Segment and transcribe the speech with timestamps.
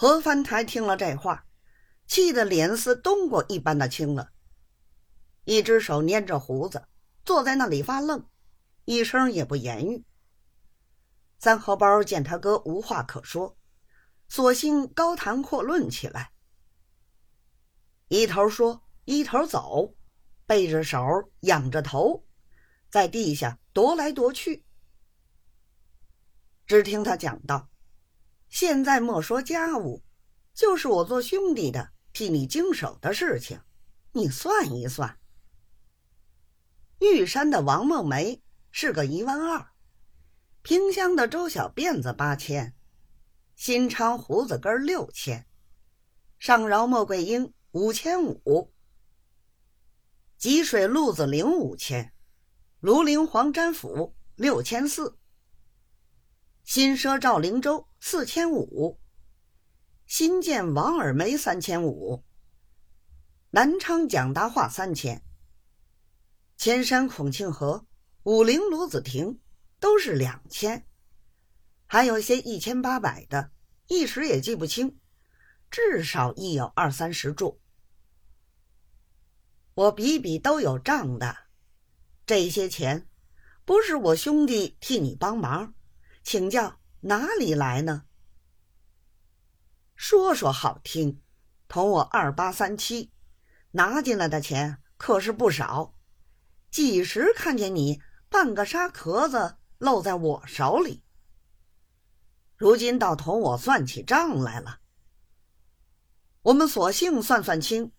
[0.00, 1.44] 何翻台听了这话，
[2.06, 4.32] 气得脸似冬瓜一般的青了，
[5.44, 6.88] 一只手捏着胡子，
[7.22, 8.26] 坐在那里发愣，
[8.86, 10.06] 一声也不言语。
[11.38, 13.58] 三荷包见他哥无话可说，
[14.26, 16.32] 索性高谈阔论起来，
[18.08, 19.94] 一头说一头走，
[20.46, 22.24] 背着手仰着头，
[22.88, 24.64] 在地下踱来踱去。
[26.66, 27.68] 只听他讲道
[28.50, 30.02] ：“现在莫说家务，
[30.52, 33.60] 就是我做兄弟的替你经手的事情，
[34.12, 35.18] 你算一算。
[36.98, 39.68] 玉山的王梦梅是个一万二。”
[40.62, 42.74] 萍乡的周小辫子八千，
[43.54, 45.46] 新昌胡子根六千，
[46.38, 48.70] 上饶莫桂英五千五，
[50.36, 52.12] 吉水陆子零五千，
[52.82, 55.16] 庐陵黄占甫六千四，
[56.72, 59.00] 新奢赵灵州四千五，
[60.06, 62.22] 新建王尔梅三千五，
[63.50, 65.20] 南昌蒋达化三千，
[66.56, 67.84] 千山孔庆河，
[68.22, 69.40] 武陵罗子亭。
[69.80, 70.86] 都是两千，
[71.86, 73.50] 还有些一千八百的，
[73.88, 75.00] 一时也记不清，
[75.72, 77.60] 至少亦有二三十注。
[79.74, 81.36] 我笔笔都有账的，
[82.24, 83.08] 这些钱
[83.64, 85.74] 不是我兄弟替你帮忙，
[86.22, 88.04] 请教哪里来呢？
[89.94, 91.20] 说说好听，
[91.68, 93.12] 同我二八三七，
[93.72, 95.94] 拿进来的钱可是不少，
[96.70, 99.56] 几时看见你半个沙壳子？
[99.78, 101.02] 漏在我手里，
[102.54, 104.80] 如今倒同我算起账来了。
[106.42, 107.92] 我们索性算算清，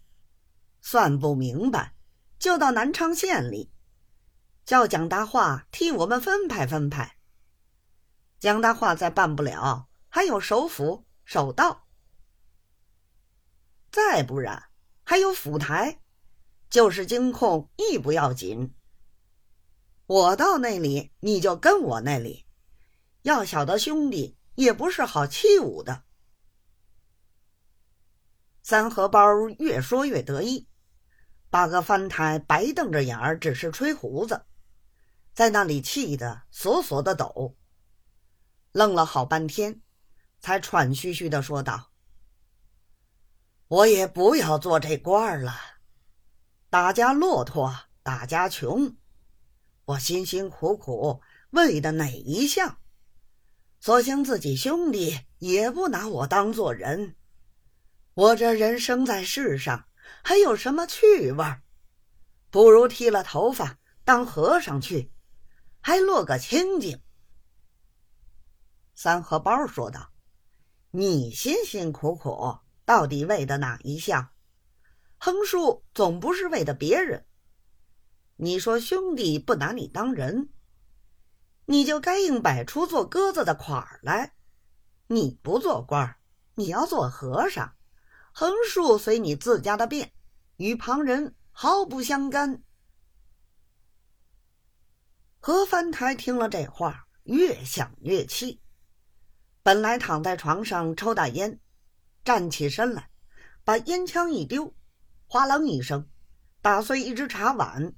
[0.79, 1.95] 算不明白，
[2.37, 3.71] 就到南昌县里，
[4.63, 7.17] 叫蒋大化替我们分派分派。
[8.41, 11.85] 蒋大化再办不了，还有首府、首道，
[13.91, 14.63] 再不然
[15.03, 16.01] 还有府台，
[16.67, 18.73] 就是京控亦不要紧。
[20.07, 22.47] 我到那里，你就跟我那里。
[23.21, 26.03] 要晓得，兄弟也不是好欺侮的。
[28.63, 30.67] 三荷包越说越得意，
[31.51, 34.47] 八个翻台白瞪着眼儿，只是吹胡子，
[35.31, 37.55] 在那里气得索索的抖。
[38.71, 39.81] 愣了好半天，
[40.39, 41.91] 才喘吁吁的说道
[43.67, 45.53] ：“我也不要做这官儿了，
[46.69, 48.95] 大家骆驼，大家穷。”
[49.85, 52.77] 我辛辛苦苦为的哪一项？
[53.81, 57.15] 所幸自己兄弟也不拿我当做人。
[58.13, 59.87] 我这人生在世上
[60.23, 61.45] 还有什么趣味？
[62.49, 65.11] 不如剃了头发当和尚去，
[65.81, 67.01] 还落个清净。
[69.03, 70.11] 三荷包说道
[70.93, 74.29] ：“你辛辛苦苦到底为的哪一项？
[75.17, 77.25] 横竖总不是为的别人。”
[78.37, 80.49] 你说兄弟不拿你当人，
[81.65, 84.35] 你就该硬摆出做鸽子的款儿来。
[85.07, 86.15] 你不做官
[86.53, 87.73] 你要做和尚，
[88.31, 90.13] 横竖随你自家的便，
[90.57, 92.61] 与旁人毫不相干。
[95.39, 98.60] 何翻台听了这话，越想越气。
[99.63, 101.59] 本来躺在床上抽大烟，
[102.25, 103.11] 站起身来，
[103.63, 104.73] 把烟枪一丢，
[105.27, 106.09] 哗啷一声，
[106.63, 107.93] 打碎一只茶碗。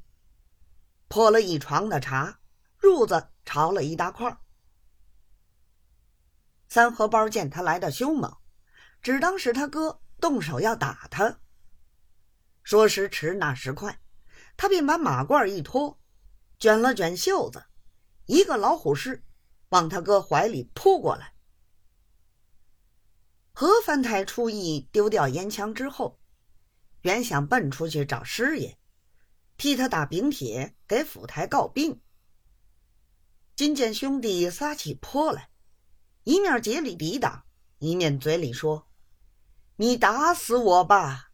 [1.07, 2.39] 泼了一床的茶，
[2.81, 4.37] 褥子潮了一大块。
[6.67, 8.35] 三荷包见他来的凶猛，
[9.01, 11.39] 只当是他哥动手要打他。
[12.63, 14.01] 说时迟，那时快，
[14.57, 15.97] 他便把马褂一脱，
[16.59, 17.63] 卷了卷袖子，
[18.25, 19.23] 一个老虎式
[19.69, 21.32] 往他哥怀里扑过来。
[23.53, 26.19] 何凡台出意丢掉烟枪之后，
[27.01, 28.77] 原想奔出去找师爷。
[29.55, 32.01] 替他打饼帖给府台告病。
[33.55, 35.49] 金见兄弟撒起泼来，
[36.23, 37.45] 一面竭力抵挡，
[37.77, 38.87] 一面嘴里说
[39.77, 41.32] ：“你打死我吧！